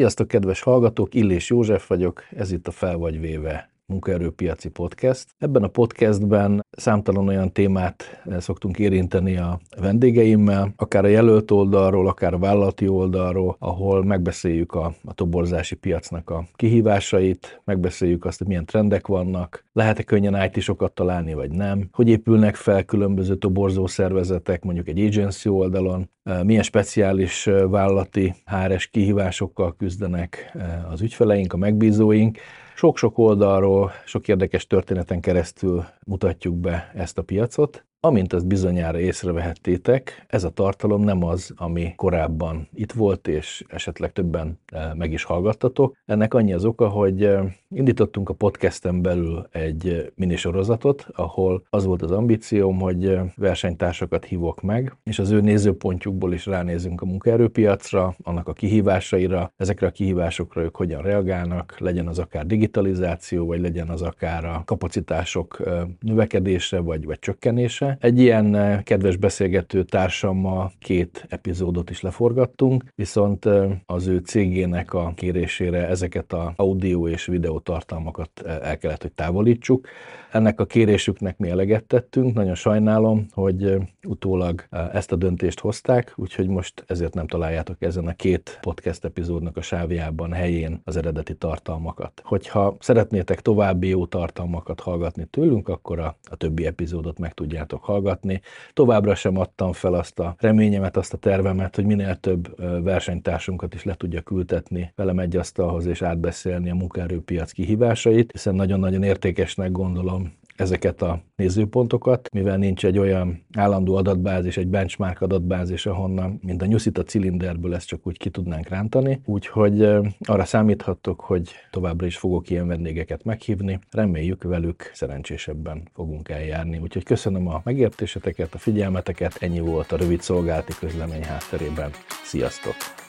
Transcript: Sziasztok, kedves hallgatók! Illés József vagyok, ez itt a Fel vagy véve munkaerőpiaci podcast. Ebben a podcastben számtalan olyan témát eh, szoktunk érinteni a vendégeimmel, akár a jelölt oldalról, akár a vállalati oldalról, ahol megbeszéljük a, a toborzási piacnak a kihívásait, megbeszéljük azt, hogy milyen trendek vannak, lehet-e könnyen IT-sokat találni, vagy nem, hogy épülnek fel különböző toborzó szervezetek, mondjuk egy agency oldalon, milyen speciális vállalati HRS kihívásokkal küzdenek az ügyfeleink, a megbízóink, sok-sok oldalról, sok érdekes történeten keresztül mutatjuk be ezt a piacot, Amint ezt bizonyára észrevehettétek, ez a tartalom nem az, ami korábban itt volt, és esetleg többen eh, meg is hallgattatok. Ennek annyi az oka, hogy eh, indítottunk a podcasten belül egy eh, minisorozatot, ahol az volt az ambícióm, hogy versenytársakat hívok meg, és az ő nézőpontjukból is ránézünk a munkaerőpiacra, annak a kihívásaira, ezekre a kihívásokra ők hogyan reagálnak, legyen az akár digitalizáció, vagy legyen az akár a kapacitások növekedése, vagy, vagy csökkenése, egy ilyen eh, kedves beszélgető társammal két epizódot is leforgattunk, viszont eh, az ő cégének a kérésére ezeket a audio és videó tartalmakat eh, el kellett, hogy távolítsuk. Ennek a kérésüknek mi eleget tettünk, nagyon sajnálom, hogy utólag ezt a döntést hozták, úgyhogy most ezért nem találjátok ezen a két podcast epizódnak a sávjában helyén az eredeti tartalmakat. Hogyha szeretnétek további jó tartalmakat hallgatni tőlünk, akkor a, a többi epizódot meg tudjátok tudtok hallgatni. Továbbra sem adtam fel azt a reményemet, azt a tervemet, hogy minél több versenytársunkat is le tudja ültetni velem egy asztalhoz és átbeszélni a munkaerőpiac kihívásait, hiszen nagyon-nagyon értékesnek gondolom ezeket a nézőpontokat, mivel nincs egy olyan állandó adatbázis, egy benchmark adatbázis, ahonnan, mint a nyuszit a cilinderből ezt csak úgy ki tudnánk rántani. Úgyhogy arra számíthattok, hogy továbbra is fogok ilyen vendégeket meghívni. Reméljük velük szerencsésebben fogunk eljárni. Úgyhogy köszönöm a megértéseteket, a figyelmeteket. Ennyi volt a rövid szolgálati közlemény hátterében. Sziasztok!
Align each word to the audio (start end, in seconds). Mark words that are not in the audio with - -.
Sziasztok, 0.00 0.28
kedves 0.28 0.62
hallgatók! 0.62 1.14
Illés 1.14 1.50
József 1.50 1.88
vagyok, 1.88 2.22
ez 2.36 2.52
itt 2.52 2.66
a 2.66 2.70
Fel 2.70 2.96
vagy 2.96 3.20
véve 3.20 3.70
munkaerőpiaci 3.86 4.68
podcast. 4.68 5.26
Ebben 5.38 5.62
a 5.62 5.68
podcastben 5.68 6.66
számtalan 6.70 7.28
olyan 7.28 7.52
témát 7.52 8.22
eh, 8.24 8.40
szoktunk 8.40 8.78
érinteni 8.78 9.36
a 9.36 9.60
vendégeimmel, 9.80 10.72
akár 10.76 11.04
a 11.04 11.08
jelölt 11.08 11.50
oldalról, 11.50 12.08
akár 12.08 12.34
a 12.34 12.38
vállalati 12.38 12.88
oldalról, 12.88 13.56
ahol 13.58 14.04
megbeszéljük 14.04 14.74
a, 14.74 14.94
a 15.04 15.14
toborzási 15.14 15.74
piacnak 15.74 16.30
a 16.30 16.44
kihívásait, 16.56 17.60
megbeszéljük 17.64 18.24
azt, 18.24 18.38
hogy 18.38 18.46
milyen 18.46 18.64
trendek 18.64 19.06
vannak, 19.06 19.64
lehet-e 19.72 20.02
könnyen 20.02 20.52
IT-sokat 20.52 20.92
találni, 20.92 21.34
vagy 21.34 21.50
nem, 21.50 21.88
hogy 21.92 22.08
épülnek 22.08 22.54
fel 22.54 22.84
különböző 22.84 23.34
toborzó 23.36 23.86
szervezetek, 23.86 24.64
mondjuk 24.64 24.88
egy 24.88 25.00
agency 25.00 25.48
oldalon, 25.48 26.10
milyen 26.42 26.62
speciális 26.62 27.44
vállalati 27.44 28.34
HRS 28.44 28.86
kihívásokkal 28.86 29.76
küzdenek 29.76 30.58
az 30.90 31.00
ügyfeleink, 31.00 31.52
a 31.52 31.56
megbízóink, 31.56 32.38
sok-sok 32.74 33.18
oldalról, 33.18 33.90
sok 34.04 34.28
érdekes 34.28 34.66
történeten 34.66 35.20
keresztül 35.20 35.84
mutatjuk 36.06 36.56
be 36.56 36.90
ezt 36.94 37.18
a 37.18 37.22
piacot, 37.22 37.84
Amint 38.02 38.32
ezt 38.32 38.46
bizonyára 38.46 38.98
észrevehettétek, 38.98 40.24
ez 40.28 40.44
a 40.44 40.50
tartalom 40.50 41.02
nem 41.02 41.24
az, 41.24 41.52
ami 41.56 41.92
korábban 41.96 42.68
itt 42.74 42.92
volt, 42.92 43.28
és 43.28 43.64
esetleg 43.68 44.12
többen 44.12 44.58
eh, 44.66 44.90
meg 44.94 45.12
is 45.12 45.24
hallgattatok. 45.24 45.96
Ennek 46.06 46.34
annyi 46.34 46.52
az 46.52 46.64
oka, 46.64 46.88
hogy 46.88 47.24
eh, 47.24 47.44
indítottunk 47.68 48.28
a 48.28 48.34
podcasten 48.34 49.02
belül 49.02 49.48
egy 49.50 49.88
eh, 49.88 50.04
minisorozatot, 50.14 51.06
ahol 51.12 51.62
az 51.70 51.84
volt 51.84 52.02
az 52.02 52.10
ambícióm, 52.10 52.78
hogy 52.78 53.18
versenytársakat 53.36 54.24
hívok 54.24 54.62
meg, 54.62 54.96
és 55.04 55.18
az 55.18 55.30
ő 55.30 55.40
nézőpontjukból 55.40 56.32
is 56.32 56.46
ránézünk 56.46 57.00
a 57.00 57.06
munkaerőpiacra, 57.06 58.14
annak 58.22 58.48
a 58.48 58.52
kihívásaira, 58.52 59.52
ezekre 59.56 59.86
a 59.86 59.90
kihívásokra 59.90 60.62
ők 60.62 60.76
hogyan 60.76 61.02
reagálnak, 61.02 61.78
legyen 61.78 62.06
az 62.06 62.18
akár 62.18 62.46
digitalizáció, 62.46 63.46
vagy 63.46 63.60
legyen 63.60 63.88
az 63.88 64.02
akár 64.02 64.44
a 64.44 64.62
kapacitások 64.64 65.62
növekedése, 66.00 66.78
vagy, 66.78 67.04
vagy 67.04 67.18
csökkenése, 67.18 67.89
egy 67.98 68.20
ilyen 68.20 68.54
eh, 68.54 68.82
kedves 68.82 69.16
beszélgető 69.16 69.82
társammal 69.82 70.72
két 70.78 71.26
epizódot 71.28 71.90
is 71.90 72.00
leforgattunk, 72.00 72.84
viszont 72.94 73.46
eh, 73.46 73.70
az 73.86 74.06
ő 74.06 74.18
cégének 74.18 74.94
a 74.94 75.12
kérésére 75.16 75.88
ezeket 75.88 76.32
a 76.32 76.52
audio 76.56 77.08
és 77.08 77.26
videó 77.26 77.58
tartalmakat 77.58 78.30
eh, 78.44 78.58
el 78.62 78.78
kellett, 78.78 79.02
hogy 79.02 79.12
távolítsuk. 79.12 79.88
Ennek 80.32 80.60
a 80.60 80.66
kérésüknek 80.66 81.38
mi 81.38 81.48
eleget 81.48 81.84
tettünk, 81.84 82.34
nagyon 82.34 82.54
sajnálom, 82.54 83.26
hogy 83.32 83.76
utólag 84.06 84.64
ezt 84.92 85.12
a 85.12 85.16
döntést 85.16 85.60
hozták, 85.60 86.12
úgyhogy 86.16 86.48
most 86.48 86.84
ezért 86.86 87.14
nem 87.14 87.26
találjátok 87.26 87.82
ezen 87.82 88.06
a 88.06 88.12
két 88.12 88.58
podcast 88.60 89.04
epizódnak 89.04 89.56
a 89.56 89.62
sávjában 89.62 90.32
helyén 90.32 90.80
az 90.84 90.96
eredeti 90.96 91.34
tartalmakat. 91.34 92.22
Hogyha 92.24 92.76
szeretnétek 92.80 93.40
további 93.40 93.88
jó 93.88 94.06
tartalmakat 94.06 94.80
hallgatni 94.80 95.24
tőlünk, 95.24 95.68
akkor 95.68 95.98
a, 95.98 96.16
a 96.30 96.36
többi 96.36 96.66
epizódot 96.66 97.18
meg 97.18 97.34
tudjátok 97.34 97.79
tudtok 97.80 97.84
hallgatni. 97.84 98.40
Továbbra 98.72 99.14
sem 99.14 99.36
adtam 99.36 99.72
fel 99.72 99.94
azt 99.94 100.18
a 100.18 100.34
reményemet, 100.38 100.96
azt 100.96 101.12
a 101.12 101.16
tervemet, 101.16 101.76
hogy 101.76 101.84
minél 101.84 102.16
több 102.16 102.54
versenytársunkat 102.82 103.74
is 103.74 103.84
le 103.84 103.94
tudja 103.94 104.22
ültetni 104.30 104.92
velem 104.96 105.18
egy 105.18 105.36
asztalhoz 105.36 105.86
és 105.86 106.02
átbeszélni 106.02 106.70
a 106.70 106.74
munkaerőpiac 106.74 107.52
kihívásait, 107.52 108.32
hiszen 108.32 108.54
nagyon-nagyon 108.54 109.02
értékesnek 109.02 109.70
gondolom 109.70 110.32
ezeket 110.60 111.02
a 111.02 111.20
nézőpontokat, 111.36 112.28
mivel 112.32 112.56
nincs 112.56 112.84
egy 112.84 112.98
olyan 112.98 113.44
állandó 113.56 113.96
adatbázis, 113.96 114.56
egy 114.56 114.68
benchmark 114.68 115.20
adatbázis, 115.20 115.86
ahonnan, 115.86 116.38
mint 116.42 116.62
a 116.62 116.66
nyuszit 116.66 116.98
a 116.98 117.02
cilinderből 117.02 117.74
ezt 117.74 117.86
csak 117.86 118.06
úgy 118.06 118.18
ki 118.18 118.30
tudnánk 118.30 118.68
rántani. 118.68 119.20
Úgyhogy 119.24 119.82
arra 120.20 120.44
számíthattok, 120.44 121.20
hogy 121.20 121.50
továbbra 121.70 122.06
is 122.06 122.16
fogok 122.16 122.50
ilyen 122.50 122.66
vendégeket 122.66 123.24
meghívni. 123.24 123.78
Reméljük 123.90 124.42
velük 124.42 124.90
szerencsésebben 124.94 125.82
fogunk 125.94 126.28
eljárni. 126.28 126.78
Úgyhogy 126.78 127.04
köszönöm 127.04 127.48
a 127.48 127.60
megértéseteket, 127.64 128.54
a 128.54 128.58
figyelmeteket. 128.58 129.36
Ennyi 129.40 129.60
volt 129.60 129.92
a 129.92 129.96
rövid 129.96 130.20
szolgálati 130.20 130.72
közlemény 130.80 131.22
hátterében. 131.22 131.90
Sziasztok! 132.24 132.99